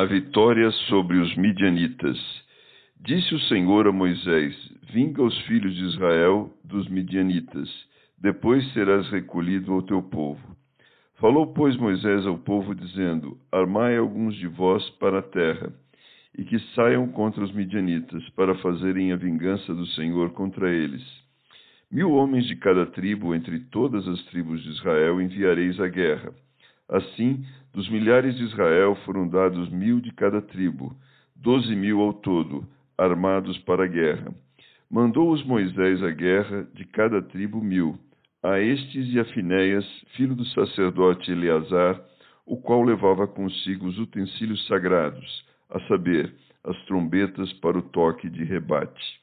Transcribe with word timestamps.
A 0.00 0.06
vitória 0.06 0.70
sobre 0.88 1.18
os 1.18 1.36
midianitas. 1.36 2.18
Disse 2.98 3.34
o 3.34 3.40
Senhor 3.40 3.86
a 3.86 3.92
Moisés: 3.92 4.56
Vinga 4.90 5.22
os 5.22 5.38
filhos 5.42 5.74
de 5.74 5.84
Israel 5.84 6.50
dos 6.64 6.88
midianitas, 6.88 7.68
depois 8.16 8.66
serás 8.72 9.10
recolhido 9.10 9.74
ao 9.74 9.82
teu 9.82 10.02
povo. 10.02 10.56
Falou, 11.16 11.52
pois, 11.52 11.76
Moisés 11.76 12.26
ao 12.26 12.38
povo, 12.38 12.74
dizendo: 12.74 13.36
Armai 13.52 13.98
alguns 13.98 14.34
de 14.36 14.48
vós 14.48 14.88
para 14.98 15.18
a 15.18 15.22
terra, 15.22 15.70
e 16.34 16.44
que 16.44 16.58
saiam 16.74 17.06
contra 17.08 17.44
os 17.44 17.52
midianitas, 17.52 18.26
para 18.30 18.54
fazerem 18.54 19.12
a 19.12 19.16
vingança 19.16 19.74
do 19.74 19.84
Senhor 19.88 20.30
contra 20.30 20.72
eles. 20.72 21.04
Mil 21.92 22.10
homens 22.12 22.46
de 22.46 22.56
cada 22.56 22.86
tribo, 22.86 23.34
entre 23.34 23.60
todas 23.66 24.08
as 24.08 24.22
tribos 24.28 24.62
de 24.62 24.70
Israel, 24.70 25.20
enviareis 25.20 25.78
à 25.78 25.88
guerra. 25.88 26.32
Assim, 26.88 27.44
dos 27.72 27.88
milhares 27.88 28.36
de 28.36 28.44
Israel 28.44 28.96
foram 29.04 29.28
dados 29.28 29.70
mil 29.70 30.00
de 30.00 30.12
cada 30.12 30.42
tribo, 30.42 30.94
doze 31.36 31.74
mil 31.74 32.00
ao 32.00 32.12
todo, 32.12 32.66
armados 32.98 33.58
para 33.58 33.84
a 33.84 33.86
guerra. 33.86 34.34
Mandou-os 34.90 35.44
Moisés 35.44 36.02
à 36.02 36.10
guerra, 36.10 36.66
de 36.74 36.84
cada 36.84 37.22
tribo 37.22 37.62
mil, 37.62 37.98
a 38.42 38.58
estes 38.58 39.12
e 39.12 39.20
a 39.20 39.24
Finéias, 39.26 39.86
filho 40.16 40.34
do 40.34 40.44
sacerdote 40.46 41.30
Eleazar, 41.30 42.00
o 42.44 42.56
qual 42.56 42.82
levava 42.82 43.28
consigo 43.28 43.86
os 43.86 43.98
utensílios 43.98 44.66
sagrados, 44.66 45.44
a 45.70 45.78
saber, 45.86 46.34
as 46.64 46.76
trombetas 46.86 47.52
para 47.54 47.78
o 47.78 47.82
toque 47.82 48.28
de 48.28 48.42
rebate. 48.44 49.20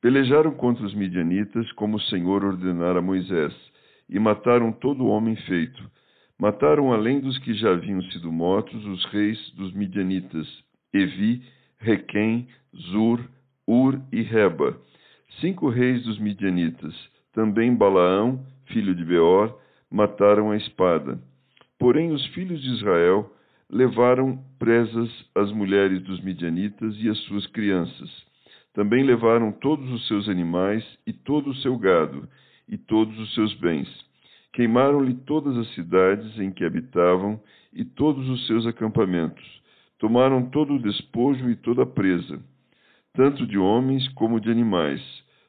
Pelejaram 0.00 0.52
contra 0.52 0.86
os 0.86 0.94
midianitas, 0.94 1.70
como 1.72 1.96
o 1.96 2.02
Senhor 2.02 2.44
ordenara 2.44 3.00
a 3.00 3.02
Moisés, 3.02 3.52
e 4.08 4.18
mataram 4.18 4.70
todo 4.70 5.08
homem 5.08 5.34
feito, 5.34 5.82
Mataram, 6.40 6.92
além 6.92 7.18
dos 7.18 7.36
que 7.38 7.52
já 7.52 7.72
haviam 7.72 8.00
sido 8.00 8.30
mortos, 8.30 8.84
os 8.86 9.04
reis 9.06 9.50
dos 9.56 9.72
midianitas, 9.72 10.46
Evi, 10.94 11.42
Requem, 11.80 12.46
Zur, 12.92 13.20
Ur 13.66 14.00
e 14.12 14.22
Reba, 14.22 14.80
cinco 15.40 15.68
reis 15.68 16.04
dos 16.04 16.16
midianitas. 16.20 16.94
Também 17.32 17.74
Balaão, 17.74 18.46
filho 18.66 18.94
de 18.94 19.04
Beor, 19.04 19.58
mataram 19.90 20.52
a 20.52 20.56
espada. 20.56 21.20
Porém, 21.76 22.12
os 22.12 22.24
filhos 22.26 22.62
de 22.62 22.68
Israel 22.68 23.34
levaram 23.68 24.38
presas 24.60 25.10
as 25.34 25.50
mulheres 25.50 26.00
dos 26.02 26.22
midianitas 26.22 26.94
e 27.00 27.08
as 27.08 27.18
suas 27.24 27.48
crianças. 27.48 28.10
Também 28.74 29.02
levaram 29.02 29.50
todos 29.50 29.90
os 29.90 30.06
seus 30.06 30.28
animais 30.28 30.84
e 31.04 31.12
todo 31.12 31.50
o 31.50 31.56
seu 31.56 31.76
gado 31.76 32.28
e 32.68 32.78
todos 32.78 33.18
os 33.18 33.34
seus 33.34 33.52
bens 33.54 34.07
Queimaram-lhe 34.52 35.14
todas 35.14 35.56
as 35.56 35.74
cidades 35.74 36.38
em 36.38 36.50
que 36.50 36.64
habitavam 36.64 37.40
e 37.72 37.84
todos 37.84 38.28
os 38.28 38.46
seus 38.46 38.66
acampamentos. 38.66 39.44
Tomaram 39.98 40.48
todo 40.50 40.74
o 40.74 40.82
despojo 40.82 41.50
e 41.50 41.56
toda 41.56 41.82
a 41.82 41.86
presa, 41.86 42.40
tanto 43.14 43.46
de 43.46 43.58
homens 43.58 44.08
como 44.14 44.40
de 44.40 44.50
animais. 44.50 45.02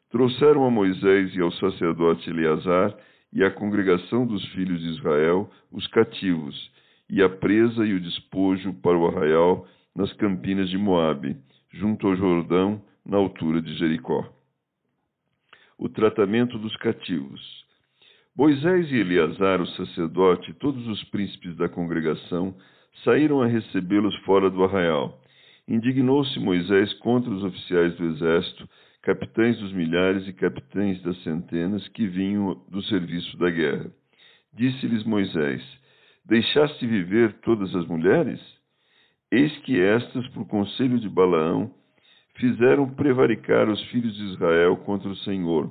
Trouxeram 0.09 0.65
a 0.65 0.71
Moisés 0.71 1.35
e 1.35 1.41
ao 1.41 1.51
sacerdote 1.51 2.29
Eleazar 2.29 2.95
e 3.31 3.43
à 3.43 3.51
congregação 3.51 4.25
dos 4.25 4.43
filhos 4.53 4.81
de 4.81 4.89
Israel 4.89 5.49
os 5.71 5.85
cativos, 5.87 6.71
e 7.09 7.21
a 7.21 7.29
presa 7.29 7.85
e 7.85 7.93
o 7.93 7.99
despojo 7.99 8.73
para 8.81 8.97
o 8.97 9.07
arraial 9.07 9.67
nas 9.95 10.11
campinas 10.13 10.69
de 10.69 10.77
Moabe, 10.77 11.37
junto 11.71 12.07
ao 12.07 12.15
Jordão, 12.15 12.81
na 13.05 13.17
altura 13.17 13.61
de 13.61 13.75
Jericó. 13.75 14.27
O 15.77 15.89
tratamento 15.89 16.57
dos 16.57 16.75
cativos. 16.77 17.65
Moisés 18.39 18.89
e 18.89 18.95
Eleazar, 18.95 19.59
o 19.59 19.67
sacerdote, 19.67 20.51
e 20.51 20.53
todos 20.53 20.87
os 20.87 21.03
príncipes 21.09 21.57
da 21.57 21.67
congregação 21.67 22.55
saíram 23.03 23.41
a 23.41 23.45
recebê-los 23.45 24.15
fora 24.19 24.49
do 24.49 24.63
arraial. 24.63 25.21
Indignou-se 25.67 26.39
Moisés 26.39 26.93
contra 26.99 27.29
os 27.29 27.43
oficiais 27.43 27.97
do 27.97 28.05
exército, 28.05 28.65
capitães 29.01 29.59
dos 29.59 29.73
milhares 29.73 30.25
e 30.25 30.31
capitães 30.31 31.01
das 31.01 31.21
centenas 31.21 31.85
que 31.89 32.07
vinham 32.07 32.63
do 32.69 32.81
serviço 32.83 33.37
da 33.37 33.49
guerra. 33.49 33.91
Disse-lhes 34.53 35.03
Moisés: 35.03 35.61
Deixaste 36.23 36.87
viver 36.87 37.33
todas 37.41 37.75
as 37.75 37.85
mulheres? 37.87 38.39
Eis 39.29 39.51
que 39.63 39.77
estas, 39.81 40.25
por 40.29 40.47
conselho 40.47 40.97
de 40.97 41.09
Balaão, 41.09 41.69
fizeram 42.35 42.89
prevaricar 42.89 43.67
os 43.67 43.83
filhos 43.89 44.15
de 44.15 44.23
Israel 44.31 44.77
contra 44.77 45.09
o 45.09 45.17
Senhor, 45.17 45.69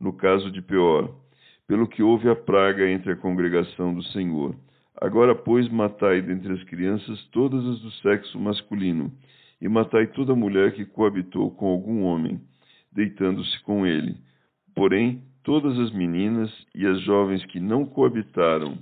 no 0.00 0.12
caso 0.12 0.50
de 0.50 0.60
Peor 0.60 1.22
pelo 1.72 1.88
que 1.88 2.02
houve 2.02 2.28
a 2.28 2.36
praga 2.36 2.86
entre 2.86 3.12
a 3.12 3.16
congregação 3.16 3.94
do 3.94 4.02
Senhor. 4.02 4.54
Agora, 5.00 5.34
pois, 5.34 5.70
matai 5.70 6.20
dentre 6.20 6.52
as 6.52 6.62
crianças 6.64 7.24
todas 7.32 7.64
as 7.64 7.80
do 7.80 7.90
sexo 7.92 8.38
masculino, 8.38 9.10
e 9.58 9.66
matai 9.70 10.08
toda 10.08 10.34
mulher 10.34 10.74
que 10.74 10.84
coabitou 10.84 11.50
com 11.52 11.66
algum 11.68 12.02
homem, 12.02 12.38
deitando-se 12.92 13.58
com 13.62 13.86
ele. 13.86 14.14
Porém, 14.74 15.22
todas 15.42 15.78
as 15.78 15.90
meninas 15.92 16.52
e 16.74 16.86
as 16.86 17.00
jovens 17.00 17.42
que 17.46 17.58
não 17.58 17.86
coabitaram 17.86 18.76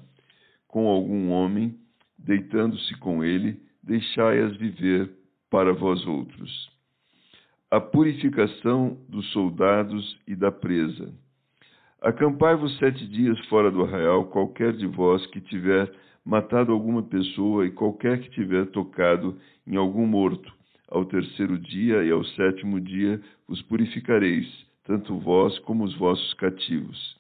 com 0.67 0.89
algum 0.89 1.31
homem, 1.31 1.79
deitando-se 2.19 2.99
com 2.99 3.23
ele, 3.23 3.63
deixai-as 3.85 4.57
viver 4.57 5.09
para 5.49 5.73
vós 5.73 6.05
outros. 6.09 6.69
A 7.71 7.81
purificação 7.81 8.99
dos 9.09 9.31
soldados 9.31 10.19
e 10.27 10.35
da 10.35 10.51
presa. 10.51 11.15
Acampai-vos 12.03 12.79
sete 12.79 13.07
dias 13.07 13.39
fora 13.47 13.71
do 13.71 13.83
arraial, 13.85 14.25
qualquer 14.25 14.73
de 14.73 14.87
vós 14.87 15.25
que 15.27 15.41
tiver 15.41 15.93
matado 16.25 16.73
alguma 16.73 17.03
pessoa 17.03 17.67
e 17.67 17.71
qualquer 17.71 18.21
que 18.21 18.31
tiver 18.31 18.67
tocado 18.69 19.37
em 19.67 19.77
algum 19.77 20.07
morto. 20.07 20.51
Ao 20.89 21.05
terceiro 21.05 21.59
dia 21.59 22.03
e 22.03 22.11
ao 22.11 22.25
sétimo 22.25 22.81
dia 22.81 23.21
vos 23.47 23.61
purificareis, 23.63 24.49
tanto 24.85 25.19
vós 25.19 25.59
como 25.59 25.85
os 25.85 25.95
vossos 25.99 26.33
cativos. 26.35 27.17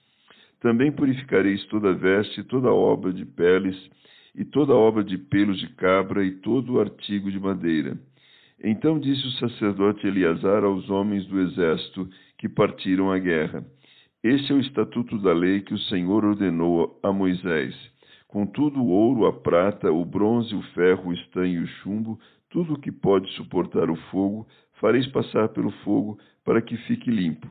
Também 0.60 0.90
purificareis 0.90 1.62
toda 1.66 1.92
veste, 1.92 2.42
toda 2.44 2.72
obra 2.72 3.12
de 3.12 3.26
peles, 3.26 3.76
e 4.34 4.46
toda 4.46 4.72
obra 4.72 5.04
de 5.04 5.18
pelos 5.18 5.58
de 5.58 5.68
cabra, 5.74 6.24
e 6.24 6.30
todo 6.30 6.80
artigo 6.80 7.30
de 7.30 7.38
madeira. 7.38 7.98
Então 8.62 8.98
disse 8.98 9.26
o 9.26 9.32
sacerdote 9.32 10.06
Eleazar 10.06 10.64
aos 10.64 10.88
homens 10.88 11.26
do 11.26 11.38
exército 11.38 12.08
que 12.38 12.48
partiram 12.48 13.10
à 13.10 13.18
guerra: 13.18 13.62
este 14.22 14.52
é 14.52 14.54
o 14.54 14.60
estatuto 14.60 15.16
da 15.18 15.32
lei 15.32 15.62
que 15.62 15.72
o 15.72 15.78
Senhor 15.78 16.26
ordenou 16.26 17.00
a 17.02 17.10
Moisés. 17.10 17.74
Contudo, 18.28 18.78
o 18.78 18.88
ouro, 18.88 19.24
a 19.24 19.32
prata, 19.32 19.90
o 19.90 20.04
bronze, 20.04 20.54
o 20.54 20.60
ferro, 20.74 21.08
o 21.08 21.12
estanho 21.14 21.62
e 21.62 21.64
o 21.64 21.66
chumbo, 21.66 22.20
tudo 22.50 22.74
o 22.74 22.78
que 22.78 22.92
pode 22.92 23.32
suportar 23.32 23.88
o 23.88 23.96
fogo, 24.10 24.46
fareis 24.78 25.06
passar 25.06 25.48
pelo 25.48 25.70
fogo 25.84 26.18
para 26.44 26.60
que 26.60 26.76
fique 26.76 27.10
limpo. 27.10 27.48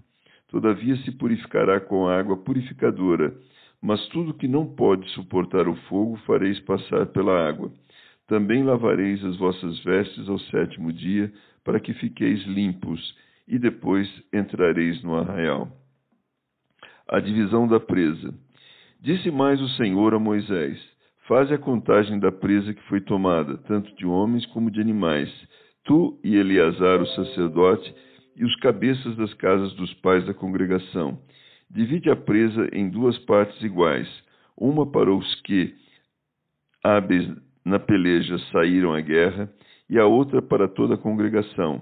Todavia 0.47 0.95
se 0.97 1.11
purificará 1.13 1.79
com 1.79 2.07
água 2.07 2.37
purificadora, 2.37 3.35
mas 3.81 4.07
tudo 4.09 4.35
que 4.35 4.47
não 4.47 4.67
pode 4.67 5.09
suportar 5.09 5.67
o 5.67 5.75
fogo 5.87 6.17
fareis 6.17 6.59
passar 6.59 7.07
pela 7.07 7.47
água. 7.47 7.71
Também 8.27 8.63
lavareis 8.63 9.25
as 9.25 9.37
vossas 9.37 9.83
vestes 9.83 10.29
ao 10.29 10.37
sétimo 10.37 10.93
dia, 10.93 11.33
para 11.63 11.79
que 11.79 11.95
fiqueis 11.95 12.45
limpos, 12.45 13.17
e 13.47 13.57
depois 13.57 14.07
entrareis 14.31 15.01
no 15.01 15.15
arraial 15.15 15.79
a 17.09 17.19
divisão 17.19 17.67
da 17.67 17.79
presa. 17.79 18.33
Disse 19.01 19.31
mais 19.31 19.59
o 19.61 19.69
Senhor 19.69 20.13
a 20.13 20.19
Moisés: 20.19 20.79
Faze 21.27 21.53
a 21.53 21.57
contagem 21.57 22.19
da 22.19 22.31
presa 22.31 22.73
que 22.73 22.83
foi 22.83 23.01
tomada, 23.01 23.57
tanto 23.67 23.93
de 23.95 24.05
homens 24.05 24.45
como 24.47 24.69
de 24.71 24.79
animais, 24.79 25.29
tu 25.83 26.19
e 26.23 26.35
Eleazar, 26.35 27.01
o 27.01 27.07
sacerdote, 27.07 27.93
e 28.35 28.45
os 28.45 28.55
cabeças 28.57 29.15
das 29.15 29.33
casas 29.33 29.73
dos 29.73 29.93
pais 29.95 30.25
da 30.25 30.33
congregação. 30.33 31.19
Divide 31.69 32.09
a 32.09 32.15
presa 32.15 32.67
em 32.71 32.89
duas 32.89 33.17
partes 33.19 33.61
iguais, 33.61 34.07
uma 34.57 34.89
para 34.89 35.13
os 35.13 35.41
que, 35.41 35.73
hábeis 36.83 37.27
na 37.65 37.79
peleja, 37.79 38.37
saíram 38.51 38.93
à 38.93 39.01
guerra, 39.01 39.51
e 39.89 39.97
a 39.97 40.05
outra 40.05 40.41
para 40.41 40.67
toda 40.67 40.95
a 40.95 40.97
congregação. 40.97 41.81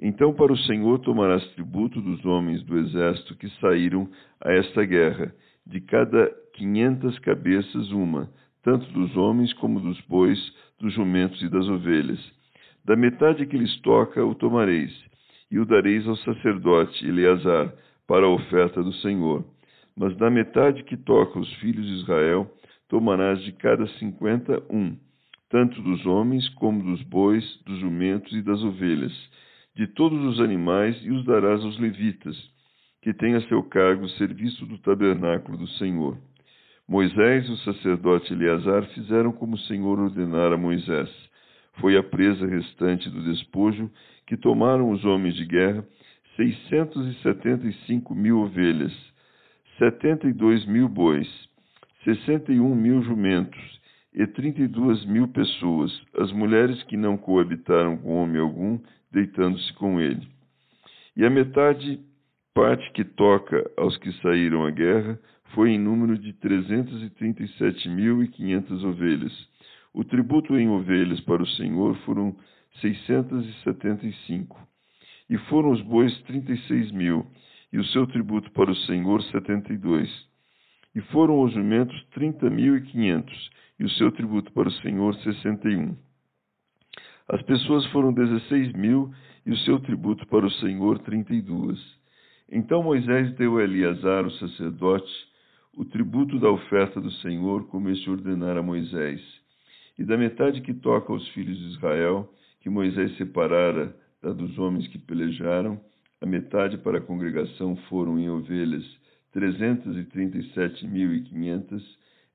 Então 0.00 0.34
para 0.34 0.52
o 0.52 0.58
Senhor 0.58 0.98
tomarás 1.00 1.44
tributo 1.54 2.00
dos 2.00 2.24
homens 2.24 2.62
do 2.64 2.78
exército 2.78 3.36
que 3.36 3.48
saíram 3.60 4.08
a 4.40 4.52
esta 4.52 4.84
guerra, 4.84 5.34
de 5.66 5.80
cada 5.80 6.30
quinhentas 6.54 7.18
cabeças 7.20 7.90
uma, 7.90 8.30
tanto 8.62 8.90
dos 8.92 9.16
homens 9.16 9.52
como 9.54 9.80
dos 9.80 10.00
bois, 10.02 10.38
dos 10.80 10.92
jumentos 10.92 11.40
e 11.42 11.48
das 11.48 11.66
ovelhas. 11.68 12.20
Da 12.84 12.96
metade 12.96 13.46
que 13.46 13.56
lhes 13.56 13.80
toca 13.80 14.24
o 14.24 14.34
tomareis, 14.34 14.92
e 15.50 15.58
o 15.58 15.64
dareis 15.64 16.06
ao 16.06 16.16
sacerdote 16.16 17.06
Eleazar, 17.06 17.72
para 18.06 18.26
a 18.26 18.30
oferta 18.30 18.82
do 18.82 18.92
Senhor. 18.94 19.44
Mas 19.96 20.16
da 20.16 20.28
metade 20.28 20.82
que 20.82 20.96
toca 20.96 21.38
os 21.38 21.50
filhos 21.54 21.86
de 21.86 22.02
Israel, 22.02 22.50
tomarás 22.88 23.40
de 23.42 23.52
cada 23.52 23.86
cinquenta 23.98 24.62
um, 24.68 24.96
tanto 25.48 25.80
dos 25.80 26.04
homens 26.04 26.48
como 26.50 26.82
dos 26.82 27.02
bois, 27.04 27.44
dos 27.64 27.78
jumentos 27.78 28.32
e 28.32 28.42
das 28.42 28.62
ovelhas, 28.62 29.12
de 29.76 29.86
todos 29.88 30.22
os 30.24 30.40
animais, 30.40 30.96
e 31.04 31.10
os 31.10 31.24
darás 31.24 31.62
aos 31.64 31.78
levitas, 31.78 32.36
que 33.02 33.12
têm 33.12 33.34
a 33.34 33.40
seu 33.48 33.62
cargo 33.64 34.04
o 34.04 34.10
serviço 34.10 34.64
do 34.66 34.78
tabernáculo 34.78 35.58
do 35.58 35.68
Senhor. 35.68 36.16
Moisés 36.88 37.48
e 37.48 37.52
o 37.52 37.56
sacerdote 37.58 38.32
Eleazar 38.32 38.84
fizeram 38.94 39.32
como 39.32 39.54
o 39.54 39.58
Senhor 39.60 39.98
ordenara 39.98 40.54
a 40.54 40.58
Moisés. 40.58 41.10
Foi 41.80 41.96
a 41.96 42.02
presa 42.02 42.46
restante 42.46 43.08
do 43.10 43.22
despojo 43.22 43.90
que 44.26 44.36
tomaram 44.36 44.90
os 44.90 45.04
homens 45.04 45.34
de 45.34 45.44
guerra, 45.44 45.84
seiscentos 46.36 47.06
e 47.06 47.22
setenta 47.22 47.66
e 47.66 47.72
cinco 47.86 48.14
mil 48.14 48.40
ovelhas, 48.40 48.92
setenta 49.78 50.28
e 50.28 50.32
dois 50.32 50.64
mil 50.66 50.88
bois, 50.88 51.28
sessenta 52.04 52.52
e 52.52 52.60
um 52.60 52.74
mil 52.74 53.02
jumentos 53.02 53.80
e 54.14 54.26
trinta 54.28 54.62
e 54.62 54.68
duas 54.68 55.04
mil 55.06 55.26
pessoas, 55.28 55.90
as 56.18 56.30
mulheres 56.32 56.82
que 56.84 56.96
não 56.96 57.16
coabitaram 57.16 57.96
com 57.96 58.14
homem 58.14 58.40
algum, 58.40 58.78
deitando-se 59.10 59.72
com 59.74 60.00
ele. 60.00 60.26
E 61.16 61.24
a 61.24 61.30
metade 61.30 62.00
parte 62.54 62.88
que 62.92 63.04
toca 63.04 63.68
aos 63.76 63.96
que 63.98 64.12
saíram 64.20 64.64
à 64.64 64.70
guerra 64.70 65.18
foi 65.54 65.70
em 65.70 65.78
número 65.78 66.16
de 66.16 66.32
trezentos 66.34 67.02
e 67.02 67.10
trinta 67.10 67.42
e 67.42 67.48
sete 67.58 67.88
mil 67.88 68.22
e 68.22 68.28
quinhentas 68.28 68.82
ovelhas. 68.84 69.32
O 69.92 70.04
tributo 70.04 70.56
em 70.56 70.68
ovelhas 70.68 71.20
para 71.20 71.42
o 71.42 71.46
Senhor 71.46 71.96
foram 72.04 72.36
seiscentos 72.80 73.44
e 73.46 73.52
setenta 73.64 74.06
e 74.06 74.12
cinco. 74.26 74.60
E 75.28 75.36
foram 75.48 75.70
os 75.70 75.80
bois 75.82 76.16
trinta 76.22 76.52
e 76.52 76.58
seis 76.68 76.90
mil, 76.92 77.26
e 77.72 77.78
o 77.78 77.84
seu 77.86 78.06
tributo 78.06 78.50
para 78.52 78.70
o 78.70 78.76
Senhor 78.76 79.22
setenta 79.24 79.72
e 79.72 79.76
dois. 79.76 80.10
E 80.94 81.00
foram 81.00 81.40
os 81.40 81.52
jumentos 81.52 82.00
trinta 82.12 82.48
mil 82.48 82.76
e 83.78 83.84
o 83.84 83.90
seu 83.90 84.10
tributo 84.12 84.52
para 84.52 84.68
o 84.68 84.72
Senhor, 84.72 85.14
61. 85.16 85.96
As 87.28 87.42
pessoas 87.42 87.84
foram 87.86 88.12
16 88.12 88.72
mil 88.74 89.12
e 89.46 89.50
o 89.50 89.56
seu 89.58 89.80
tributo 89.80 90.26
para 90.26 90.46
o 90.46 90.50
Senhor, 90.50 90.98
32. 91.00 91.78
Então 92.50 92.82
Moisés 92.82 93.34
deu 93.36 93.58
a 93.58 93.64
Eliasar, 93.64 94.26
o 94.26 94.30
sacerdote, 94.32 95.12
o 95.76 95.84
tributo 95.84 96.38
da 96.38 96.50
oferta 96.50 97.00
do 97.00 97.10
Senhor, 97.10 97.66
como 97.68 97.90
este 97.90 98.10
ordenara 98.10 98.60
a 98.60 98.62
Moisés, 98.62 99.20
e 99.98 100.04
da 100.04 100.16
metade 100.16 100.60
que 100.60 100.72
toca 100.74 101.12
aos 101.12 101.28
filhos 101.30 101.58
de 101.58 101.66
Israel, 101.68 102.32
que 102.60 102.70
Moisés 102.70 103.16
separara 103.16 103.96
da 104.22 104.32
dos 104.32 104.56
homens 104.58 104.86
que 104.88 104.98
pelejaram, 104.98 105.80
a 106.20 106.26
metade 106.26 106.78
para 106.78 106.98
a 106.98 107.00
congregação 107.00 107.74
foram 107.88 108.18
em 108.18 108.28
ovelhas, 108.30 108.84
337.500, 109.34 111.82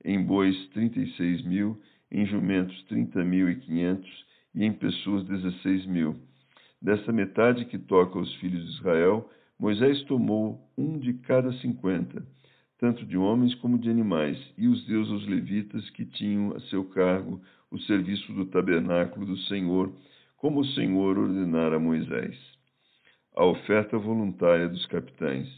em 0.04 0.22
bois 0.22 0.56
trinta 0.68 0.98
e 1.00 1.10
seis 1.16 1.42
mil, 1.44 1.80
em 2.10 2.26
jumentos 2.26 2.82
trinta 2.84 3.22
mil 3.24 3.48
e 3.50 3.56
quinhentos, 3.56 4.10
e 4.54 4.64
em 4.64 4.72
pessoas 4.72 5.24
dezesseis 5.26 5.86
mil. 5.86 6.16
Dessa 6.82 7.12
metade 7.12 7.66
que 7.66 7.78
toca 7.78 8.18
aos 8.18 8.34
filhos 8.36 8.64
de 8.64 8.72
Israel, 8.78 9.30
Moisés 9.58 10.02
tomou 10.04 10.58
um 10.76 10.98
de 10.98 11.12
cada 11.14 11.52
cinquenta, 11.58 12.24
tanto 12.78 13.04
de 13.04 13.16
homens 13.16 13.54
como 13.56 13.78
de 13.78 13.90
animais, 13.90 14.38
e 14.56 14.66
os 14.66 14.86
deu 14.86 15.00
aos 15.00 15.26
levitas 15.26 15.88
que 15.90 16.06
tinham 16.06 16.56
a 16.56 16.60
seu 16.62 16.84
cargo 16.86 17.40
o 17.70 17.78
serviço 17.80 18.32
do 18.32 18.46
tabernáculo 18.46 19.26
do 19.26 19.36
Senhor, 19.42 19.92
como 20.38 20.60
o 20.60 20.66
Senhor 20.68 21.18
ordenara 21.18 21.76
a 21.76 21.78
Moisés. 21.78 22.36
A 23.36 23.44
oferta 23.44 23.98
voluntária 23.98 24.68
dos 24.68 24.84
capitães. 24.86 25.48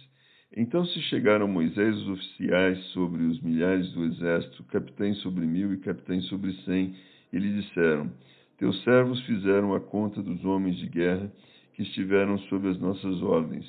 Então 0.55 0.85
se 0.85 1.01
chegaram 1.03 1.49
Moisés 1.49 1.97
os 1.97 2.09
oficiais 2.11 2.79
sobre 2.89 3.23
os 3.23 3.41
milhares 3.41 3.91
do 3.93 4.05
exército, 4.05 4.63
capitães 4.65 5.17
sobre 5.19 5.47
mil 5.47 5.73
e 5.73 5.79
capitães 5.79 6.27
sobre 6.27 6.53
cem, 6.65 6.95
e 7.33 7.39
lhe 7.39 7.63
disseram: 7.63 8.13
Teus 8.59 8.83
servos 8.83 9.19
fizeram 9.25 9.75
a 9.75 9.81
conta 9.81 10.23
dos 10.23 10.45
homens 10.45 10.77
de 10.77 10.87
guerra 10.87 11.33
que 11.73 11.83
estiveram 11.83 12.37
sob 12.51 12.69
as 12.69 12.79
nossas 12.79 13.23
ordens, 13.23 13.65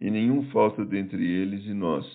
e 0.00 0.08
nenhum 0.08 0.44
falta 0.50 0.84
dentre 0.84 1.20
eles 1.20 1.66
e 1.66 1.74
nós, 1.74 2.06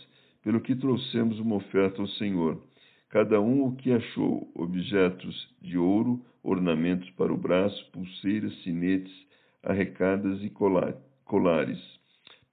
pelo 0.42 0.62
que 0.62 0.75
trouxemos 0.75 1.38
uma 1.38 1.56
oferta 1.56 2.02
ao 2.02 2.07
Senhor. 2.07 2.63
Cada 3.10 3.42
um 3.42 3.66
o 3.66 3.75
que 3.75 3.92
achou: 3.92 4.50
objetos 4.56 5.54
de 5.62 5.78
ouro, 5.78 6.24
ornamentos 6.42 7.10
para 7.12 7.34
o 7.34 7.38
braço, 7.38 7.92
pulseiras, 7.92 8.56
sinetes, 8.63 9.13
arrecadas 9.62 10.42
e 10.42 10.50
colares 11.25 11.99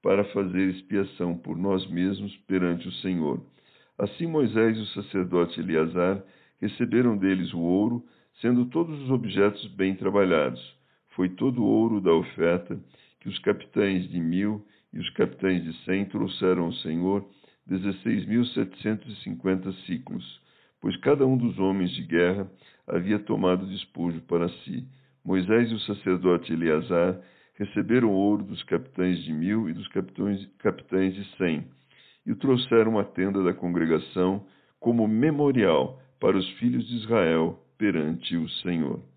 para 0.07 0.23
fazer 0.27 0.69
expiação 0.69 1.37
por 1.37 1.59
nós 1.59 1.85
mesmos 1.91 2.33
perante 2.47 2.87
o 2.87 2.93
Senhor. 2.93 3.43
Assim 3.99 4.25
Moisés 4.25 4.79
e 4.79 4.81
o 4.81 4.87
sacerdote 5.03 5.59
Eleazar 5.59 6.23
receberam 6.61 7.19
deles 7.19 7.53
o 7.53 7.59
ouro, 7.59 8.05
sendo 8.41 8.67
todos 8.67 8.97
os 9.03 9.11
objetos 9.11 9.67
bem 9.75 9.97
trabalhados. 9.97 10.63
Foi 11.17 11.31
todo 11.31 11.61
o 11.61 11.67
ouro 11.67 12.01
da 12.01 12.13
oferta 12.13 12.79
que 13.19 13.29
os 13.29 13.37
capitães 13.41 14.09
de 14.09 14.21
mil 14.21 14.65
e 14.93 15.01
os 15.01 15.11
capitães 15.11 15.65
de 15.65 15.73
cem 15.85 16.05
trouxeram 16.05 16.67
ao 16.67 16.73
Senhor, 16.75 17.29
dezesseis 17.67 18.25
mil 18.27 18.45
setecentos 18.45 19.13
e 19.13 19.23
cinquenta 19.25 19.73
ciclos, 19.87 20.41
pois 20.81 20.97
cada 20.99 21.27
um 21.27 21.37
dos 21.37 21.59
homens 21.59 21.91
de 21.91 22.03
guerra 22.03 22.49
havia 22.87 23.19
tomado 23.19 23.67
despojo 23.67 24.21
para 24.21 24.49
si. 24.49 24.87
Moisés 25.25 25.69
e 25.73 25.75
o 25.75 25.81
sacerdote 25.81 26.53
Eleazar 26.53 27.21
receberam 27.57 28.11
ouro 28.11 28.45
dos 28.45 28.63
capitães 28.65 29.23
de 29.25 29.33
mil 29.33 29.69
e 29.69 29.73
dos 29.73 29.89
capitães, 29.89 30.47
capitães 30.59 31.15
de 31.15 31.25
cem, 31.37 31.67
e 32.25 32.33
o 32.33 32.37
trouxeram 32.37 32.99
à 32.99 33.05
tenda 33.05 33.43
da 33.43 33.55
congregação 33.55 34.47
como 34.79 35.09
memorial 35.09 36.01
para 36.21 36.37
os 36.37 36.49
filhos 36.59 36.87
de 36.87 36.97
Israel 36.97 37.59
perante 37.79 38.37
o 38.37 38.49
Senhor. 38.49 39.01